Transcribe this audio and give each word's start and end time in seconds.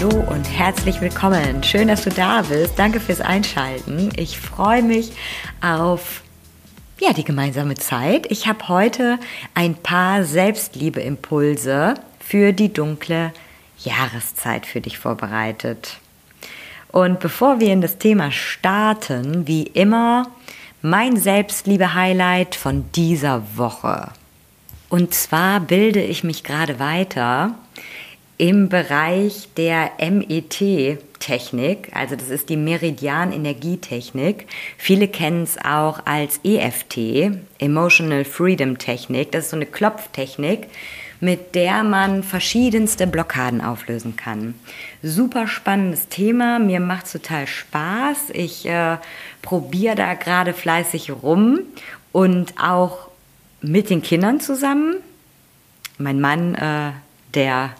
Hallo 0.00 0.24
und 0.30 0.44
herzlich 0.44 1.02
willkommen. 1.02 1.62
Schön, 1.62 1.88
dass 1.88 2.04
du 2.04 2.10
da 2.10 2.40
bist. 2.40 2.78
Danke 2.78 3.00
fürs 3.00 3.20
Einschalten. 3.20 4.10
Ich 4.16 4.38
freue 4.40 4.82
mich 4.82 5.12
auf 5.60 6.22
ja, 6.98 7.12
die 7.12 7.24
gemeinsame 7.24 7.74
Zeit. 7.74 8.30
Ich 8.30 8.46
habe 8.46 8.68
heute 8.68 9.18
ein 9.52 9.74
paar 9.74 10.24
Selbstliebeimpulse 10.24 11.96
für 12.18 12.52
die 12.54 12.72
dunkle 12.72 13.32
Jahreszeit 13.80 14.64
für 14.64 14.80
dich 14.80 14.96
vorbereitet. 14.96 15.98
Und 16.88 17.20
bevor 17.20 17.60
wir 17.60 17.70
in 17.70 17.82
das 17.82 17.98
Thema 17.98 18.30
starten, 18.30 19.46
wie 19.46 19.64
immer 19.64 20.28
mein 20.80 21.18
Selbstliebe-Highlight 21.18 22.54
von 22.54 22.90
dieser 22.92 23.42
Woche. 23.58 24.08
Und 24.88 25.12
zwar 25.12 25.60
bilde 25.60 26.00
ich 26.02 26.24
mich 26.24 26.42
gerade 26.42 26.78
weiter 26.78 27.54
im 28.40 28.70
Bereich 28.70 29.50
der 29.58 29.90
MET-Technik, 29.98 31.90
also 31.92 32.16
das 32.16 32.30
ist 32.30 32.48
die 32.48 32.56
Meridian-Energietechnik. 32.56 34.46
Viele 34.78 35.08
kennen 35.08 35.42
es 35.42 35.58
auch 35.62 36.06
als 36.06 36.40
EFT, 36.42 37.32
Emotional 37.58 38.24
Freedom 38.24 38.78
Technik. 38.78 39.30
Das 39.32 39.44
ist 39.44 39.50
so 39.50 39.56
eine 39.56 39.66
Klopftechnik, 39.66 40.68
mit 41.20 41.54
der 41.54 41.84
man 41.84 42.22
verschiedenste 42.22 43.06
Blockaden 43.06 43.60
auflösen 43.60 44.16
kann. 44.16 44.54
Super 45.02 45.46
spannendes 45.46 46.08
Thema, 46.08 46.58
mir 46.58 46.80
macht 46.80 47.04
es 47.04 47.12
total 47.12 47.46
Spaß. 47.46 48.30
Ich 48.32 48.64
äh, 48.64 48.96
probiere 49.42 49.96
da 49.96 50.14
gerade 50.14 50.54
fleißig 50.54 51.12
rum 51.22 51.58
und 52.10 52.54
auch 52.58 53.08
mit 53.60 53.90
den 53.90 54.00
Kindern 54.00 54.40
zusammen. 54.40 54.94
Mein 55.98 56.22
Mann, 56.22 56.54
äh, 56.54 56.92
der 57.34 57.74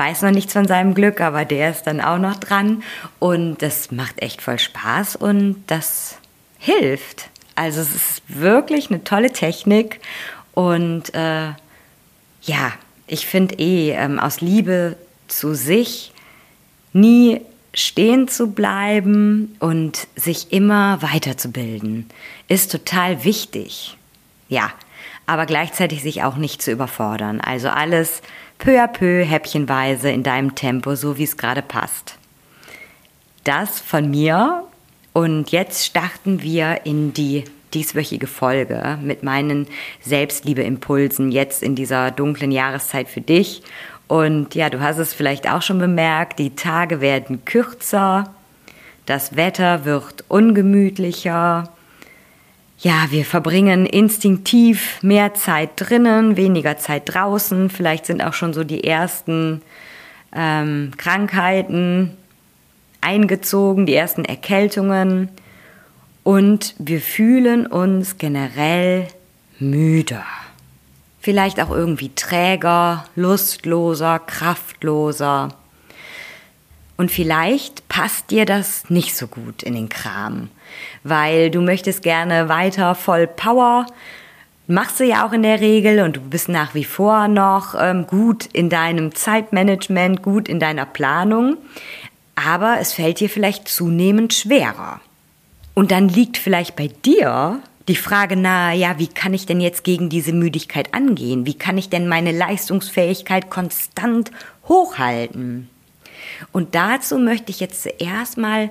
weiß 0.00 0.22
noch 0.22 0.30
nichts 0.30 0.54
von 0.54 0.66
seinem 0.66 0.94
Glück, 0.94 1.20
aber 1.20 1.44
der 1.44 1.70
ist 1.70 1.82
dann 1.82 2.00
auch 2.00 2.16
noch 2.16 2.36
dran. 2.36 2.82
Und 3.18 3.60
das 3.60 3.92
macht 3.92 4.22
echt 4.22 4.40
voll 4.40 4.58
Spaß 4.58 5.16
und 5.16 5.62
das 5.66 6.16
hilft. 6.58 7.28
Also 7.54 7.82
es 7.82 7.94
ist 7.94 8.22
wirklich 8.26 8.88
eine 8.88 9.04
tolle 9.04 9.30
Technik. 9.30 10.00
Und 10.54 11.12
äh, 11.14 11.48
ja, 12.42 12.72
ich 13.06 13.26
finde 13.26 13.56
eh, 13.56 13.90
ähm, 13.90 14.18
aus 14.18 14.40
Liebe 14.40 14.96
zu 15.28 15.54
sich 15.54 16.12
nie 16.94 17.42
stehen 17.74 18.26
zu 18.26 18.52
bleiben 18.52 19.54
und 19.60 20.08
sich 20.16 20.50
immer 20.50 21.02
weiterzubilden, 21.02 22.08
ist 22.48 22.72
total 22.72 23.24
wichtig. 23.24 23.98
Ja, 24.48 24.72
aber 25.26 25.44
gleichzeitig 25.44 26.02
sich 26.02 26.22
auch 26.22 26.36
nicht 26.36 26.62
zu 26.62 26.70
überfordern. 26.72 27.42
Also 27.42 27.68
alles 27.68 28.22
peu 28.60 28.78
à 28.78 28.86
peu, 28.86 29.24
häppchenweise 29.24 30.10
in 30.10 30.22
deinem 30.22 30.54
Tempo, 30.54 30.94
so 30.94 31.18
wie 31.18 31.24
es 31.24 31.36
gerade 31.36 31.62
passt. 31.62 32.16
Das 33.42 33.80
von 33.80 34.08
mir 34.08 34.64
und 35.12 35.50
jetzt 35.50 35.84
starten 35.84 36.42
wir 36.42 36.82
in 36.84 37.12
die 37.12 37.44
dieswöchige 37.74 38.26
Folge 38.26 38.98
mit 39.02 39.22
meinen 39.22 39.66
Selbstliebeimpulsen 40.02 41.32
jetzt 41.32 41.62
in 41.62 41.74
dieser 41.74 42.10
dunklen 42.10 42.52
Jahreszeit 42.52 43.08
für 43.08 43.20
dich. 43.20 43.62
Und 44.08 44.54
ja, 44.54 44.70
du 44.70 44.80
hast 44.80 44.98
es 44.98 45.14
vielleicht 45.14 45.48
auch 45.48 45.62
schon 45.62 45.78
bemerkt, 45.78 46.38
die 46.38 46.54
Tage 46.54 47.00
werden 47.00 47.44
kürzer, 47.44 48.34
das 49.06 49.36
Wetter 49.36 49.84
wird 49.84 50.24
ungemütlicher, 50.28 51.68
ja, 52.82 53.06
wir 53.10 53.26
verbringen 53.26 53.84
instinktiv 53.84 55.02
mehr 55.02 55.34
Zeit 55.34 55.72
drinnen, 55.76 56.36
weniger 56.36 56.78
Zeit 56.78 57.14
draußen. 57.14 57.68
Vielleicht 57.68 58.06
sind 58.06 58.22
auch 58.22 58.32
schon 58.32 58.54
so 58.54 58.64
die 58.64 58.84
ersten 58.84 59.60
ähm, 60.34 60.92
Krankheiten 60.96 62.16
eingezogen, 63.02 63.84
die 63.84 63.94
ersten 63.94 64.24
Erkältungen. 64.24 65.28
Und 66.22 66.74
wir 66.78 67.00
fühlen 67.00 67.66
uns 67.66 68.16
generell 68.16 69.08
müder. 69.58 70.24
Vielleicht 71.20 71.60
auch 71.60 71.70
irgendwie 71.70 72.12
träger, 72.14 73.04
lustloser, 73.14 74.18
kraftloser. 74.20 75.48
Und 77.00 77.10
vielleicht 77.10 77.88
passt 77.88 78.30
dir 78.30 78.44
das 78.44 78.90
nicht 78.90 79.16
so 79.16 79.26
gut 79.26 79.62
in 79.62 79.72
den 79.72 79.88
Kram, 79.88 80.50
weil 81.02 81.50
du 81.50 81.62
möchtest 81.62 82.02
gerne 82.02 82.50
weiter 82.50 82.94
voll 82.94 83.26
Power, 83.26 83.86
machst 84.66 85.00
du 85.00 85.04
ja 85.04 85.26
auch 85.26 85.32
in 85.32 85.42
der 85.42 85.62
Regel 85.62 86.02
und 86.02 86.16
du 86.16 86.20
bist 86.20 86.50
nach 86.50 86.74
wie 86.74 86.84
vor 86.84 87.26
noch 87.26 87.74
ähm, 87.74 88.06
gut 88.06 88.44
in 88.52 88.68
deinem 88.68 89.14
Zeitmanagement, 89.14 90.22
gut 90.22 90.46
in 90.46 90.60
deiner 90.60 90.84
Planung, 90.84 91.56
aber 92.34 92.76
es 92.80 92.92
fällt 92.92 93.20
dir 93.20 93.30
vielleicht 93.30 93.68
zunehmend 93.68 94.34
schwerer. 94.34 95.00
Und 95.72 95.92
dann 95.92 96.06
liegt 96.06 96.36
vielleicht 96.36 96.76
bei 96.76 96.88
dir 96.88 97.62
die 97.88 97.96
Frage 97.96 98.36
nahe, 98.36 98.76
ja, 98.76 98.98
wie 98.98 99.08
kann 99.08 99.32
ich 99.32 99.46
denn 99.46 99.62
jetzt 99.62 99.84
gegen 99.84 100.10
diese 100.10 100.34
Müdigkeit 100.34 100.92
angehen? 100.92 101.46
Wie 101.46 101.54
kann 101.54 101.78
ich 101.78 101.88
denn 101.88 102.08
meine 102.08 102.32
Leistungsfähigkeit 102.32 103.48
konstant 103.48 104.30
hochhalten? 104.68 105.70
Und 106.52 106.74
dazu 106.74 107.18
möchte 107.18 107.50
ich 107.50 107.60
jetzt 107.60 107.82
zuerst 107.82 108.38
mal 108.38 108.70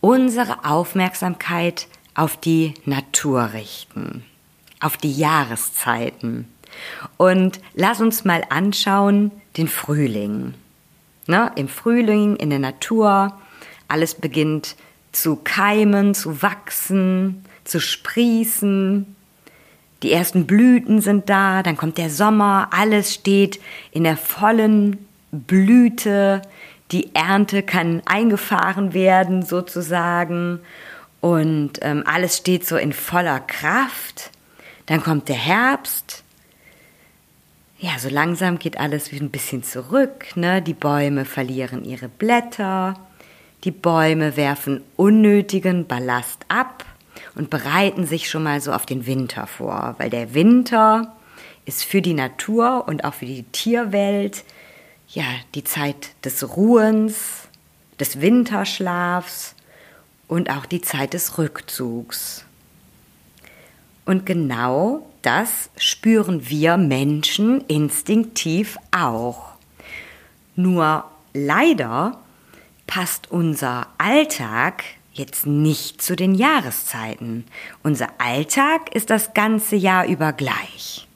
unsere 0.00 0.64
Aufmerksamkeit 0.64 1.86
auf 2.14 2.36
die 2.36 2.74
Natur 2.84 3.52
richten, 3.52 4.24
auf 4.80 4.96
die 4.96 5.12
Jahreszeiten. 5.12 6.46
Und 7.16 7.60
lass 7.74 8.00
uns 8.00 8.24
mal 8.24 8.42
anschauen 8.50 9.30
den 9.56 9.68
Frühling. 9.68 10.54
Ne? 11.26 11.52
Im 11.56 11.68
Frühling, 11.68 12.36
in 12.36 12.50
der 12.50 12.58
Natur, 12.58 13.38
alles 13.88 14.14
beginnt 14.14 14.76
zu 15.12 15.36
keimen, 15.36 16.14
zu 16.14 16.42
wachsen, 16.42 17.44
zu 17.64 17.80
sprießen. 17.80 19.14
Die 20.02 20.12
ersten 20.12 20.46
Blüten 20.46 21.00
sind 21.00 21.28
da, 21.28 21.62
dann 21.62 21.76
kommt 21.76 21.98
der 21.98 22.10
Sommer, 22.10 22.68
alles 22.72 23.14
steht 23.14 23.60
in 23.92 24.04
der 24.04 24.16
vollen 24.16 25.06
Blüte, 25.30 26.42
die 26.92 27.14
Ernte 27.14 27.62
kann 27.62 28.02
eingefahren 28.04 28.92
werden 28.94 29.42
sozusagen 29.42 30.60
und 31.20 31.78
ähm, 31.82 32.02
alles 32.06 32.36
steht 32.36 32.66
so 32.66 32.76
in 32.76 32.92
voller 32.92 33.40
Kraft. 33.40 34.30
Dann 34.86 35.02
kommt 35.02 35.28
der 35.28 35.36
Herbst. 35.36 36.24
Ja, 37.78 37.98
so 37.98 38.08
langsam 38.08 38.58
geht 38.58 38.78
alles 38.78 39.10
wieder 39.10 39.24
ein 39.24 39.30
bisschen 39.30 39.62
zurück. 39.62 40.36
Ne? 40.36 40.60
Die 40.60 40.74
Bäume 40.74 41.24
verlieren 41.24 41.84
ihre 41.84 42.08
Blätter. 42.08 42.94
Die 43.64 43.70
Bäume 43.70 44.36
werfen 44.36 44.82
unnötigen 44.96 45.86
Ballast 45.86 46.44
ab 46.48 46.84
und 47.34 47.50
bereiten 47.50 48.06
sich 48.06 48.28
schon 48.28 48.42
mal 48.42 48.60
so 48.60 48.72
auf 48.72 48.86
den 48.86 49.06
Winter 49.06 49.46
vor, 49.46 49.94
weil 49.98 50.10
der 50.10 50.34
Winter 50.34 51.14
ist 51.64 51.84
für 51.84 52.02
die 52.02 52.14
Natur 52.14 52.84
und 52.88 53.04
auch 53.04 53.14
für 53.14 53.26
die 53.26 53.44
Tierwelt 53.44 54.44
ja, 55.12 55.24
die 55.54 55.64
Zeit 55.64 56.10
des 56.24 56.56
Ruhens, 56.56 57.48
des 58.00 58.20
Winterschlafs 58.20 59.54
und 60.26 60.50
auch 60.50 60.66
die 60.66 60.80
Zeit 60.80 61.12
des 61.14 61.38
Rückzugs. 61.38 62.44
Und 64.04 64.26
genau 64.26 65.06
das 65.20 65.70
spüren 65.76 66.48
wir 66.48 66.76
Menschen 66.76 67.60
instinktiv 67.68 68.76
auch. 68.90 69.52
Nur 70.56 71.04
leider 71.32 72.18
passt 72.86 73.30
unser 73.30 73.86
Alltag 73.98 74.82
jetzt 75.12 75.46
nicht 75.46 76.02
zu 76.02 76.16
den 76.16 76.34
Jahreszeiten. 76.34 77.44
Unser 77.82 78.08
Alltag 78.18 78.94
ist 78.94 79.10
das 79.10 79.34
ganze 79.34 79.76
Jahr 79.76 80.06
über 80.06 80.32
gleich. 80.32 81.06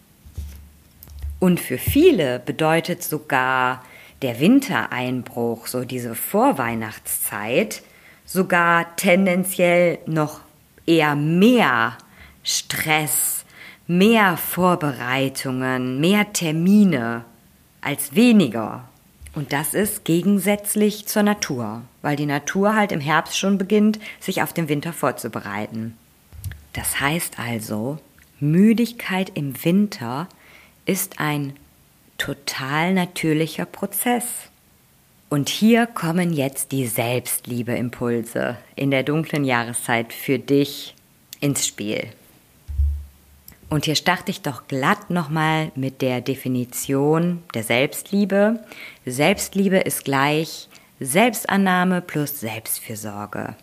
Und 1.39 1.61
für 1.61 1.79
viele 1.79 2.39
bedeutet 2.39 3.03
sogar 3.03 3.85
der 4.23 4.41
Wintereinbruch, 4.41 5.67
so 5.67 5.85
diese 5.85 6.15
Vorweihnachtszeit, 6.15 7.83
sogar 8.25 8.97
tendenziell 8.97 9.99
noch 10.07 10.41
eher 10.87 11.15
mehr 11.15 11.99
Stress, 12.43 13.45
mehr 13.87 14.37
Vorbereitungen, 14.37 16.01
mehr 16.01 16.33
Termine 16.33 17.25
als 17.81 18.15
weniger. 18.15 18.89
Und 19.35 19.53
das 19.53 19.75
ist 19.75 20.05
gegensätzlich 20.05 21.07
zur 21.07 21.23
Natur, 21.23 21.83
weil 22.01 22.17
die 22.17 22.27
Natur 22.27 22.75
halt 22.75 22.91
im 22.91 23.01
Herbst 23.01 23.39
schon 23.39 23.59
beginnt, 23.59 24.01
sich 24.19 24.43
auf 24.43 24.55
den 24.55 24.69
Winter 24.69 24.95
vorzubereiten. 24.95 25.97
Das 26.73 27.01
heißt 27.01 27.39
also, 27.39 27.99
Müdigkeit 28.41 29.33
im 29.35 29.63
Winter 29.65 30.29
ist 30.87 31.21
ein 31.21 31.53
total 32.17 32.95
natürlicher 32.95 33.67
Prozess. 33.67 34.25
Und 35.29 35.49
hier 35.49 35.87
kommen 35.87 36.33
jetzt 36.33 36.73
die 36.73 36.87
Selbstliebe-Impulse 36.87 38.57
in 38.77 38.91
der 38.91 39.03
dunklen 39.03 39.45
Jahreszeit 39.45 40.13
für 40.13 40.39
dich 40.39 40.95
ins 41.41 41.67
Spiel. 41.67 42.09
Und 43.69 43.87
hier 43.87 43.97
starte 43.97 44.31
ich 44.31 44.43
doch 44.43 44.69
glatt 44.69 45.11
nochmal 45.11 45.73
mit 45.75 46.01
der 46.01 46.21
Definition 46.21 47.43
der 47.55 47.65
Selbstliebe. 47.65 48.61
Selbstliebe 49.05 49.79
ist 49.79 50.05
gleich 50.05 50.69
Selbstannahme 51.01 52.01
plus 52.01 52.39
Selbstfürsorge. 52.39 53.57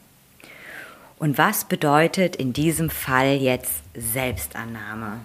Und 1.17 1.37
was 1.37 1.63
bedeutet 1.63 2.35
in 2.35 2.51
diesem 2.51 2.89
Fall 2.89 3.37
jetzt 3.37 3.81
Selbstannahme? 3.93 5.21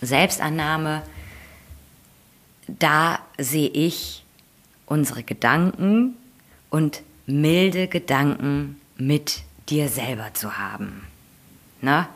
Selbstannahme, 0.00 1.02
da 2.66 3.18
sehe 3.38 3.68
ich 3.68 4.24
unsere 4.86 5.22
Gedanken 5.22 6.16
und 6.70 7.02
milde 7.26 7.88
Gedanken 7.88 8.80
mit 8.96 9.42
dir 9.68 9.88
selber 9.88 10.34
zu 10.34 10.58
haben. 10.58 11.06
Na? 11.80 12.08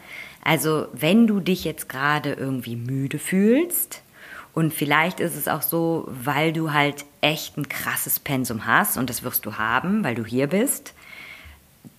Also 0.43 0.89
wenn 0.93 1.27
du 1.27 1.41
dich 1.41 1.65
jetzt 1.65 1.89
gerade 1.89 2.33
irgendwie 2.33 2.77
müde 2.77 3.19
fühlst, 3.19 4.01
und 4.53 4.73
vielleicht 4.73 5.19
ist 5.19 5.35
es 5.35 5.49
auch 5.49 5.63
so, 5.63 6.07
weil 6.09 6.53
du 6.53 6.73
halt 6.73 7.05
echt 7.21 7.59
ein 7.59 7.69
krasses 7.69 8.21
Pensum 8.21 8.67
hast, 8.67 8.97
und 8.97 9.11
das 9.11 9.25
wirst 9.25 9.45
du 9.47 9.59
haben, 9.59 10.05
weil 10.05 10.15
du 10.15 10.25
hier 10.25 10.47
bist, 10.47 10.95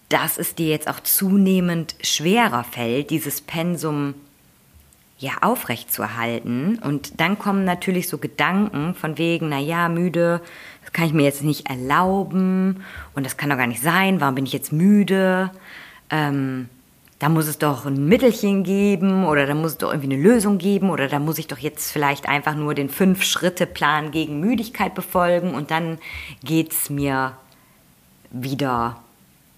dass 0.07 0.37
es 0.37 0.55
dir 0.55 0.69
jetzt 0.69 0.87
auch 0.87 1.01
zunehmend 1.01 1.95
schwerer 2.01 2.63
fällt, 2.63 3.09
dieses 3.09 3.41
Pensum 3.41 4.13
ja 5.17 5.31
aufrecht 5.41 5.93
zu 5.93 6.01
erhalten. 6.01 6.79
Und 6.83 7.19
dann 7.19 7.39
kommen 7.39 7.63
natürlich 7.63 8.07
so 8.07 8.17
Gedanken 8.17 8.95
von 8.95 9.17
wegen, 9.17 9.49
na 9.49 9.59
ja, 9.59 9.89
müde, 9.89 10.41
das 10.81 10.91
kann 10.93 11.05
ich 11.05 11.13
mir 11.13 11.23
jetzt 11.23 11.43
nicht 11.43 11.69
erlauben 11.69 12.83
und 13.13 13.25
das 13.25 13.37
kann 13.37 13.49
doch 13.49 13.57
gar 13.57 13.67
nicht 13.67 13.81
sein. 13.81 14.19
Warum 14.21 14.35
bin 14.35 14.45
ich 14.45 14.53
jetzt 14.53 14.73
müde? 14.73 15.51
Ähm, 16.09 16.69
da 17.19 17.29
muss 17.29 17.47
es 17.47 17.57
doch 17.57 17.85
ein 17.85 18.07
Mittelchen 18.07 18.63
geben 18.63 19.25
oder 19.25 19.45
da 19.45 19.55
muss 19.55 19.71
es 19.71 19.77
doch 19.77 19.91
irgendwie 19.91 20.13
eine 20.13 20.21
Lösung 20.21 20.57
geben 20.57 20.89
oder 20.89 21.07
da 21.07 21.19
muss 21.19 21.37
ich 21.37 21.47
doch 21.47 21.57
jetzt 21.57 21.91
vielleicht 21.91 22.27
einfach 22.27 22.55
nur 22.55 22.73
den 22.73 22.89
Fünf-Schritte-Plan 22.89 24.11
gegen 24.11 24.41
Müdigkeit 24.41 24.93
befolgen 24.93 25.55
und 25.55 25.71
dann 25.71 25.97
geht's 26.43 26.89
mir 26.89 27.37
wieder 28.31 29.01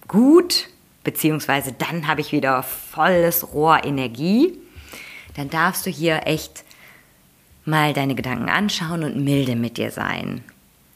gut, 0.06 0.68
beziehungsweise 1.02 1.72
dann 1.72 2.06
habe 2.06 2.20
ich 2.20 2.30
wieder 2.30 2.62
volles 2.62 3.52
Rohr 3.52 3.84
Energie. 3.84 4.56
Dann 5.36 5.50
darfst 5.50 5.86
du 5.86 5.90
hier 5.90 6.26
echt 6.26 6.64
mal 7.64 7.92
deine 7.92 8.14
Gedanken 8.14 8.48
anschauen 8.48 9.04
und 9.04 9.22
milde 9.22 9.56
mit 9.56 9.76
dir 9.76 9.90
sein. 9.90 10.42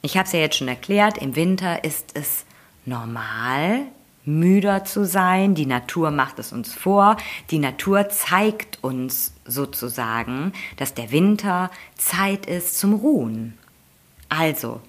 Ich 0.01 0.17
habe 0.17 0.27
es 0.27 0.33
ja 0.33 0.41
jetzt 0.41 0.57
schon 0.57 0.69
erklärt, 0.69 1.19
im 1.19 1.37
Winter 1.37 1.85
ist 1.85 2.13
es 2.15 2.45
normal, 2.85 3.83
müder 4.25 4.85
zu 4.85 5.05
sein. 5.05 5.55
Die 5.55 5.67
Natur 5.67 6.11
macht 6.11 6.39
es 6.39 6.53
uns 6.53 6.73
vor. 6.73 7.17
Die 7.51 7.59
Natur 7.59 8.09
zeigt 8.09 8.83
uns 8.83 9.33
sozusagen, 9.45 10.53
dass 10.77 10.95
der 10.95 11.11
Winter 11.11 11.71
Zeit 11.97 12.47
ist 12.47 12.79
zum 12.79 12.95
Ruhen. 12.95 13.59
Also, 14.29 14.81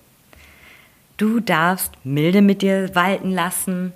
du 1.17 1.39
darfst 1.39 1.91
milde 2.03 2.41
mit 2.41 2.61
dir 2.61 2.95
walten 2.95 3.31
lassen 3.31 3.93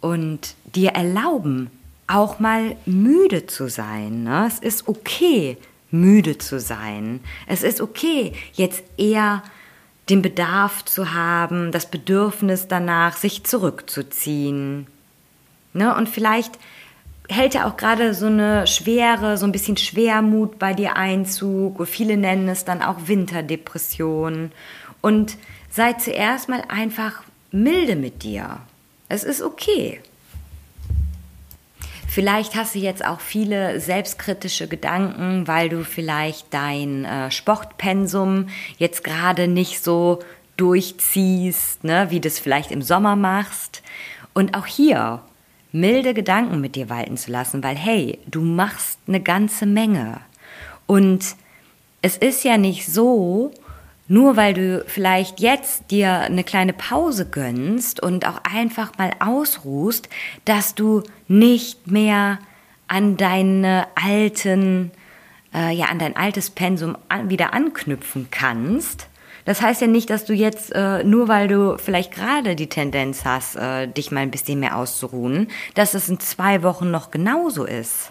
und 0.00 0.54
dir 0.74 0.90
erlauben, 0.90 1.70
auch 2.10 2.38
mal 2.38 2.76
müde 2.86 3.46
zu 3.46 3.68
sein. 3.68 4.24
Ne? 4.24 4.46
Es 4.46 4.58
ist 4.58 4.88
okay, 4.88 5.56
müde 5.90 6.38
zu 6.38 6.58
sein. 6.58 7.20
Es 7.46 7.62
ist 7.62 7.80
okay, 7.80 8.32
jetzt 8.52 8.82
eher 8.96 9.42
den 10.08 10.22
Bedarf 10.22 10.84
zu 10.84 11.14
haben, 11.14 11.70
das 11.70 11.86
Bedürfnis 11.86 12.66
danach, 12.68 13.16
sich 13.16 13.44
zurückzuziehen. 13.44 14.88
Ne? 15.72 15.94
Und 15.94 16.08
vielleicht 16.08 16.58
hält 17.28 17.54
ja 17.54 17.68
auch 17.68 17.76
gerade 17.76 18.12
so 18.12 18.26
eine 18.26 18.66
Schwere, 18.66 19.38
so 19.38 19.46
ein 19.46 19.52
bisschen 19.52 19.76
Schwermut 19.76 20.58
bei 20.58 20.74
dir 20.74 20.96
Einzug. 20.96 21.86
Viele 21.86 22.16
nennen 22.16 22.48
es 22.48 22.64
dann 22.64 22.82
auch 22.82 23.06
Winterdepression. 23.06 24.50
Und 25.00 25.36
sei 25.70 25.92
zuerst 25.92 26.48
mal 26.48 26.64
einfach 26.68 27.22
milde 27.52 27.94
mit 27.94 28.24
dir. 28.24 28.58
Es 29.08 29.22
ist 29.22 29.42
okay. 29.42 30.00
Vielleicht 32.12 32.56
hast 32.56 32.74
du 32.74 32.80
jetzt 32.80 33.04
auch 33.04 33.20
viele 33.20 33.78
selbstkritische 33.78 34.66
Gedanken, 34.66 35.46
weil 35.46 35.68
du 35.68 35.84
vielleicht 35.84 36.52
dein 36.52 37.04
äh, 37.04 37.30
Sportpensum 37.30 38.48
jetzt 38.78 39.04
gerade 39.04 39.46
nicht 39.46 39.84
so 39.84 40.18
durchziehst, 40.56 41.84
ne, 41.84 42.08
wie 42.10 42.18
du 42.18 42.26
es 42.26 42.40
vielleicht 42.40 42.72
im 42.72 42.82
Sommer 42.82 43.14
machst. 43.14 43.82
Und 44.34 44.56
auch 44.56 44.66
hier 44.66 45.22
milde 45.70 46.12
Gedanken 46.12 46.60
mit 46.60 46.74
dir 46.74 46.88
walten 46.88 47.16
zu 47.16 47.30
lassen, 47.30 47.62
weil 47.62 47.76
hey, 47.76 48.18
du 48.26 48.40
machst 48.40 48.98
eine 49.06 49.20
ganze 49.20 49.64
Menge. 49.64 50.20
Und 50.88 51.36
es 52.02 52.16
ist 52.16 52.42
ja 52.42 52.58
nicht 52.58 52.86
so, 52.86 53.52
nur 54.10 54.36
weil 54.36 54.54
du 54.54 54.84
vielleicht 54.88 55.38
jetzt 55.38 55.92
dir 55.92 56.12
eine 56.12 56.42
kleine 56.42 56.72
Pause 56.72 57.26
gönnst 57.26 58.02
und 58.02 58.26
auch 58.26 58.40
einfach 58.42 58.98
mal 58.98 59.12
ausruhst, 59.20 60.08
dass 60.44 60.74
du 60.74 61.04
nicht 61.28 61.86
mehr 61.86 62.40
an 62.88 63.16
deine 63.16 63.86
alten, 63.94 64.90
äh, 65.54 65.72
ja, 65.72 65.86
an 65.86 66.00
dein 66.00 66.16
altes 66.16 66.50
Pensum 66.50 66.98
an, 67.08 67.30
wieder 67.30 67.54
anknüpfen 67.54 68.26
kannst. 68.32 69.06
Das 69.44 69.62
heißt 69.62 69.80
ja 69.80 69.86
nicht, 69.86 70.10
dass 70.10 70.24
du 70.24 70.34
jetzt, 70.34 70.74
äh, 70.74 71.04
nur 71.04 71.28
weil 71.28 71.46
du 71.46 71.78
vielleicht 71.78 72.12
gerade 72.12 72.56
die 72.56 72.68
Tendenz 72.68 73.24
hast, 73.24 73.54
äh, 73.54 73.86
dich 73.86 74.10
mal 74.10 74.22
ein 74.22 74.32
bisschen 74.32 74.58
mehr 74.58 74.76
auszuruhen, 74.76 75.46
dass 75.74 75.94
es 75.94 76.08
in 76.08 76.18
zwei 76.18 76.64
Wochen 76.64 76.90
noch 76.90 77.12
genauso 77.12 77.64
ist. 77.64 78.10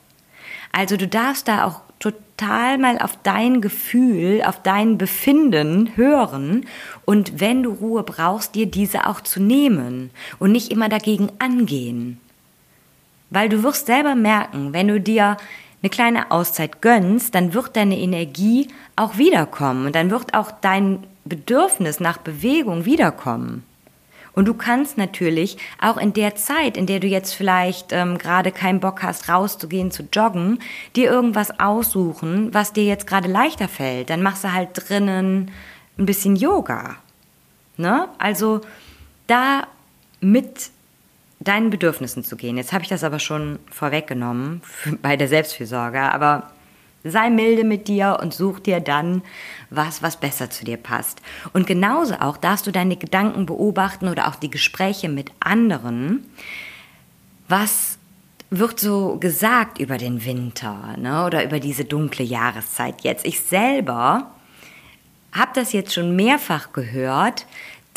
Also 0.72 0.96
du 0.96 1.10
darfst 1.10 1.50
da 1.50 1.66
auch 1.66 1.82
total 2.00 2.78
mal 2.78 2.98
auf 3.00 3.18
dein 3.24 3.62
Gefühl, 3.62 4.42
auf 4.44 4.62
dein 4.64 4.98
Befinden 4.98 5.96
hören 5.96 6.66
und 7.06 7.40
wenn 7.40 7.64
du 7.64 7.72
Ruhe 7.72 8.04
brauchst, 8.04 8.56
dir 8.56 8.66
diese 8.66 9.08
auch 9.08 9.22
zu 9.22 9.42
nehmen 9.42 10.10
und 10.40 10.52
nicht 10.52 10.72
immer 10.72 10.90
dagegen 10.90 11.30
angehen. 11.40 12.20
Weil 13.30 13.50
du 13.50 13.64
wirst 13.64 13.86
selber 13.86 14.16
merken, 14.16 14.74
wenn 14.74 14.88
du 14.88 15.00
dir 15.00 15.38
eine 15.82 15.90
kleine 15.90 16.32
Auszeit 16.32 16.82
gönnst, 16.82 17.36
dann 17.36 17.54
wird 17.54 17.76
deine 17.76 17.98
Energie 17.98 18.70
auch 18.96 19.18
wiederkommen 19.18 19.86
und 19.86 19.96
dann 19.96 20.10
wird 20.10 20.34
auch 20.34 20.52
dein 20.52 21.04
Bedürfnis 21.26 22.00
nach 22.00 22.18
Bewegung 22.18 22.86
wiederkommen. 22.86 23.64
Und 24.34 24.48
du 24.48 24.54
kannst 24.54 24.98
natürlich 24.98 25.58
auch 25.82 25.98
in 25.98 26.14
der 26.14 26.36
Zeit, 26.36 26.78
in 26.78 26.86
der 26.86 27.00
du 27.00 27.08
jetzt 27.08 27.34
vielleicht 27.34 27.92
ähm, 27.92 28.18
gerade 28.18 28.52
keinen 28.52 28.80
Bock 28.80 29.04
hast, 29.04 29.30
rauszugehen, 29.30 29.92
zu 29.92 30.04
joggen, 30.12 30.60
dir 30.96 31.10
irgendwas 31.12 31.60
aussuchen, 31.60 32.54
was 32.54 32.74
dir 32.74 32.86
jetzt 32.86 33.08
gerade 33.08 33.28
leichter 33.28 33.68
fällt. 33.68 34.10
Dann 34.10 34.22
machst 34.22 34.44
du 34.44 34.54
halt 34.54 34.70
drinnen 34.74 35.52
ein 35.98 36.06
bisschen 36.06 36.36
Yoga. 36.36 36.96
Ne? 37.78 38.08
Also 38.18 38.62
da 39.28 39.68
mit 40.22 40.72
deinen 41.40 41.70
Bedürfnissen 41.70 42.24
zu 42.24 42.36
gehen. 42.36 42.58
Jetzt 42.58 42.74
habe 42.74 42.84
ich 42.84 42.90
das 42.90 43.04
aber 43.04 43.20
schon 43.20 43.60
vorweggenommen 43.72 44.62
bei 45.02 45.16
der 45.16 45.28
Selbstfürsorge, 45.28 46.02
aber 46.02 46.52
sei 47.04 47.30
milde 47.30 47.64
mit 47.64 47.88
dir 47.88 48.20
und 48.22 48.34
such 48.34 48.60
dir 48.60 48.80
dann 48.80 49.22
was, 49.70 50.02
was 50.04 50.18
besser 50.18 50.50
zu 50.50 50.66
dir 50.66 50.78
passt. 50.78 51.22
Und 51.54 51.68
genauso 51.68 52.16
auch 52.16 52.38
darfst 52.38 52.68
du 52.68 52.72
deine 52.72 52.98
Gedanken 52.98 53.46
beobachten 53.46 54.08
oder 54.08 54.28
auch 54.28 54.36
die 54.36 54.50
Gespräche 54.50 55.10
mit 55.10 55.32
anderen. 55.40 56.26
Was 57.48 57.98
wird 58.50 58.80
so 58.80 59.18
gesagt 59.18 59.80
über 59.80 59.98
den 59.98 60.26
Winter 60.26 60.96
ne, 60.98 61.26
oder 61.26 61.44
über 61.44 61.60
diese 61.60 61.86
dunkle 61.86 62.26
Jahreszeit 62.26 63.02
jetzt? 63.02 63.26
Ich 63.26 63.40
selber 63.42 64.32
habe 65.32 65.52
das 65.54 65.74
jetzt 65.74 65.94
schon 65.94 66.16
mehrfach 66.16 66.74
gehört, 66.74 67.46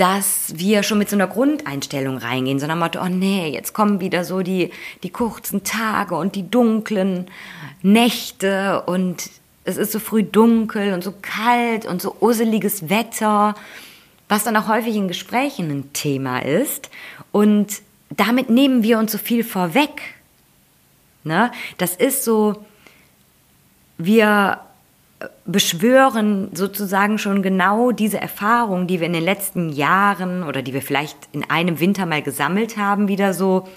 dass 0.02 0.54
wir 0.56 0.82
schon 0.82 0.98
mit 0.98 1.08
so 1.08 1.14
einer 1.14 1.28
Grundeinstellung 1.28 2.16
reingehen, 2.16 2.58
so 2.58 2.66
nach 2.66 2.74
Motto, 2.74 3.00
oh 3.00 3.08
nee, 3.08 3.50
jetzt 3.50 3.72
kommen 3.72 4.00
wieder 4.00 4.24
so 4.24 4.42
die, 4.42 4.72
die 5.04 5.10
kurzen 5.10 5.62
Tage 5.62 6.16
und 6.16 6.34
die 6.34 6.50
dunklen 6.50 7.28
Nächte 7.82 8.82
und 8.86 9.30
es 9.62 9.76
ist 9.76 9.92
so 9.92 10.00
früh 10.00 10.24
dunkel 10.24 10.92
und 10.92 11.04
so 11.04 11.14
kalt 11.22 11.86
und 11.86 12.02
so 12.02 12.16
useliges 12.18 12.88
Wetter, 12.90 13.54
was 14.28 14.42
dann 14.42 14.56
auch 14.56 14.66
häufig 14.66 14.96
in 14.96 15.06
Gesprächen 15.06 15.70
ein 15.70 15.92
Thema 15.92 16.40
ist. 16.40 16.90
Und 17.30 17.80
damit 18.10 18.50
nehmen 18.50 18.82
wir 18.82 18.98
uns 18.98 19.12
so 19.12 19.18
viel 19.18 19.44
vorweg. 19.44 20.16
Ne? 21.22 21.52
Das 21.78 21.94
ist 21.94 22.24
so, 22.24 22.64
wir 23.98 24.58
beschwören 25.44 26.50
sozusagen 26.54 27.18
schon 27.18 27.42
genau 27.42 27.92
diese 27.92 28.20
Erfahrung, 28.20 28.86
die 28.86 29.00
wir 29.00 29.06
in 29.06 29.12
den 29.12 29.24
letzten 29.24 29.70
Jahren 29.70 30.42
oder 30.42 30.62
die 30.62 30.72
wir 30.72 30.82
vielleicht 30.82 31.16
in 31.32 31.48
einem 31.50 31.80
Winter 31.80 32.06
mal 32.06 32.22
gesammelt 32.22 32.76
haben, 32.76 33.08
wieder 33.08 33.34
so 33.34 33.68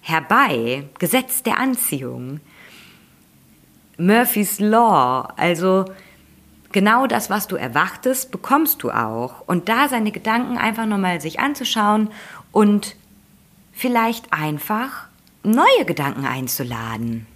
herbei. 0.00 0.84
Gesetz 0.98 1.42
der 1.42 1.58
Anziehung. 1.58 2.40
Murphy's 3.98 4.58
Law. 4.60 5.28
Also 5.36 5.84
genau 6.72 7.06
das, 7.06 7.30
was 7.30 7.46
du 7.46 7.56
erwartest, 7.56 8.30
bekommst 8.30 8.82
du 8.82 8.90
auch. 8.90 9.46
Und 9.46 9.68
da 9.68 9.88
seine 9.88 10.12
Gedanken 10.12 10.58
einfach 10.58 10.86
nochmal 10.86 11.20
sich 11.20 11.40
anzuschauen 11.40 12.08
und 12.52 12.96
vielleicht 13.72 14.32
einfach 14.32 15.06
neue 15.42 15.84
Gedanken 15.86 16.24
einzuladen. 16.26 17.26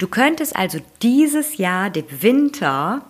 Du 0.00 0.08
könntest 0.08 0.56
also 0.56 0.78
dieses 1.02 1.58
Jahr 1.58 1.90
dem 1.90 2.06
Winter 2.22 3.02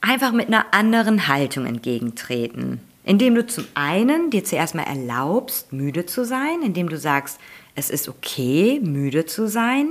einfach 0.00 0.30
mit 0.30 0.46
einer 0.46 0.72
anderen 0.72 1.26
Haltung 1.26 1.66
entgegentreten, 1.66 2.80
indem 3.02 3.34
du 3.34 3.44
zum 3.44 3.64
einen 3.74 4.30
dir 4.30 4.44
zuerst 4.44 4.76
mal 4.76 4.84
erlaubst, 4.84 5.72
müde 5.72 6.06
zu 6.06 6.24
sein, 6.24 6.62
indem 6.62 6.88
du 6.88 6.96
sagst, 6.98 7.40
es 7.74 7.90
ist 7.90 8.08
okay, 8.08 8.78
müde 8.80 9.26
zu 9.26 9.48
sein. 9.48 9.88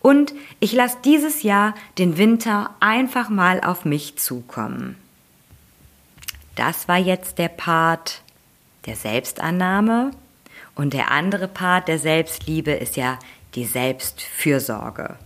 Und 0.00 0.34
ich 0.58 0.72
lasse 0.72 0.98
dieses 1.04 1.44
Jahr 1.44 1.76
den 1.96 2.18
Winter 2.18 2.74
einfach 2.80 3.28
mal 3.28 3.60
auf 3.60 3.84
mich 3.84 4.18
zukommen. 4.18 4.96
Das 6.56 6.88
war 6.88 6.98
jetzt 6.98 7.38
der 7.38 7.48
Part 7.48 8.22
der 8.86 8.96
Selbstannahme. 8.96 10.10
Und 10.74 10.92
der 10.92 11.12
andere 11.12 11.46
Part 11.46 11.86
der 11.86 12.00
Selbstliebe 12.00 12.72
ist 12.72 12.96
ja 12.96 13.20
die 13.54 13.64
Selbstfürsorge. 13.64 15.18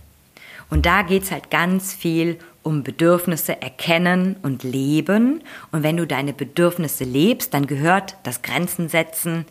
Und 0.69 0.85
da 0.85 1.01
geht 1.01 1.23
es 1.23 1.31
halt 1.31 1.49
ganz 1.49 1.93
viel 1.93 2.37
um 2.63 2.83
Bedürfnisse 2.83 3.61
erkennen 3.61 4.35
und 4.41 4.63
leben. 4.63 5.41
Und 5.71 5.83
wenn 5.83 5.97
du 5.97 6.05
deine 6.05 6.33
Bedürfnisse 6.33 7.05
lebst, 7.05 7.53
dann 7.53 7.67
gehört 7.67 8.17
das 8.23 8.41
Grenzen 8.41 8.89
setzen 8.89 9.45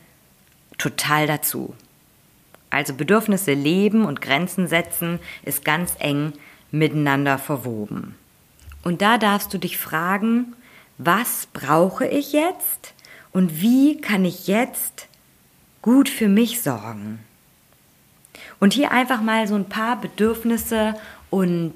total 0.79 1.27
dazu. 1.27 1.75
Also 2.69 2.93
Bedürfnisse 2.95 3.55
leben 3.55 4.05
und 4.05 4.21
Grenzen 4.21 4.69
setzen 4.69 5.19
ist 5.45 5.65
ganz 5.65 5.95
eng 5.99 6.35
miteinander 6.71 7.39
verwoben. 7.39 8.17
Und 8.83 9.03
da 9.03 9.19
darfst 9.19 9.55
du 9.55 9.59
dich 9.59 9.79
fragen, 9.79 10.55
was 10.99 11.49
brauche 11.53 12.07
ich 12.07 12.33
jetzt 12.33 12.95
und 13.33 13.61
wie 13.61 14.01
kann 14.01 14.25
ich 14.25 14.47
jetzt 14.47 15.09
gut 15.83 16.09
für 16.09 16.29
mich 16.29 16.63
sorgen? 16.63 17.21
Und 18.59 18.73
hier 18.73 18.91
einfach 18.91 19.21
mal 19.21 19.47
so 19.47 19.55
ein 19.55 19.69
paar 19.69 20.01
Bedürfnisse 20.01 20.95
und 21.31 21.75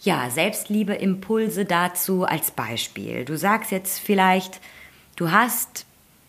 ja, 0.00 0.30
Selbstliebe-Impulse 0.30 1.66
dazu 1.66 2.24
als 2.24 2.50
Beispiel. 2.50 3.24
Du 3.24 3.36
sagst 3.36 3.70
jetzt 3.70 3.98
vielleicht, 3.98 4.60
du 5.16 5.30
hast 5.30 5.84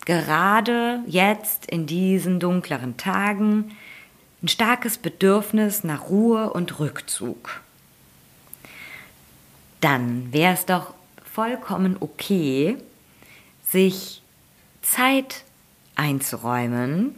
gerade 0.06 1.00
jetzt 1.08 1.68
in 1.68 1.86
diesen 1.86 2.40
dunkleren 2.40 2.98
Tagen 2.98 3.78
ein 4.44 4.48
starkes 4.48 4.98
Bedürfnis 4.98 5.84
nach 5.84 6.10
Ruhe 6.10 6.52
und 6.52 6.80
Rückzug. 6.80 7.62
Dann 9.80 10.34
wäre 10.34 10.54
es 10.54 10.66
doch 10.66 10.94
vollkommen 11.24 11.98
okay, 12.00 12.78
sich 13.68 14.22
Zeit 14.82 15.44
einzuräumen, 15.96 17.16